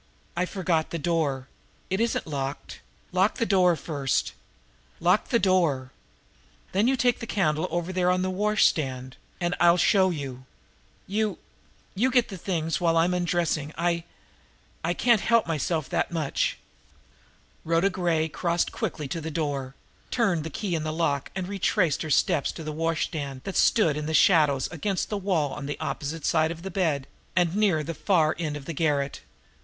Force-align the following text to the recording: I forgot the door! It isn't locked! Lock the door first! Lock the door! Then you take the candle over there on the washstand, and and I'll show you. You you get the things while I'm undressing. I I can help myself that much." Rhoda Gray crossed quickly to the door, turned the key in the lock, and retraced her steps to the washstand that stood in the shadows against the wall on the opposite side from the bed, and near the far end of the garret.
I 0.35 0.45
forgot 0.45 0.89
the 0.89 0.97
door! 0.97 1.47
It 1.91 2.01
isn't 2.01 2.25
locked! 2.25 2.79
Lock 3.11 3.35
the 3.35 3.45
door 3.45 3.75
first! 3.75 4.33
Lock 4.99 5.27
the 5.29 5.37
door! 5.37 5.91
Then 6.71 6.87
you 6.87 6.95
take 6.97 7.19
the 7.19 7.27
candle 7.27 7.67
over 7.69 7.93
there 7.93 8.09
on 8.09 8.23
the 8.23 8.31
washstand, 8.31 9.15
and 9.39 9.53
and 9.53 9.55
I'll 9.59 9.77
show 9.77 10.09
you. 10.09 10.47
You 11.05 11.37
you 11.93 12.09
get 12.09 12.29
the 12.29 12.37
things 12.39 12.81
while 12.81 12.97
I'm 12.97 13.13
undressing. 13.13 13.75
I 13.77 14.03
I 14.83 14.95
can 14.95 15.19
help 15.19 15.45
myself 15.45 15.87
that 15.89 16.09
much." 16.11 16.57
Rhoda 17.63 17.91
Gray 17.91 18.27
crossed 18.27 18.71
quickly 18.71 19.07
to 19.07 19.21
the 19.21 19.29
door, 19.29 19.75
turned 20.09 20.43
the 20.43 20.49
key 20.49 20.73
in 20.73 20.81
the 20.83 20.91
lock, 20.91 21.29
and 21.35 21.47
retraced 21.47 22.01
her 22.01 22.09
steps 22.09 22.51
to 22.53 22.63
the 22.63 22.71
washstand 22.71 23.41
that 23.43 23.55
stood 23.55 23.95
in 23.95 24.07
the 24.07 24.15
shadows 24.15 24.67
against 24.71 25.11
the 25.11 25.17
wall 25.19 25.53
on 25.53 25.67
the 25.67 25.79
opposite 25.79 26.25
side 26.25 26.51
from 26.51 26.61
the 26.63 26.71
bed, 26.71 27.05
and 27.35 27.55
near 27.55 27.83
the 27.83 27.93
far 27.93 28.35
end 28.39 28.57
of 28.57 28.65
the 28.65 28.73
garret. 28.73 29.21